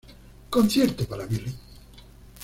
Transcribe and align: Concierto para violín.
Concierto 0.49 1.05
para 1.05 1.27
violín. 1.27 1.55